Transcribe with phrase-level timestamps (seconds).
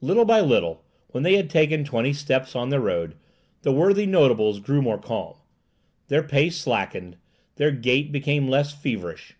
[0.00, 3.16] Little by little, when they had taken twenty steps on their road,
[3.62, 5.34] the worthy notables grew more calm.
[6.06, 7.16] Their pace slackened,
[7.56, 9.36] their gait became less feverish.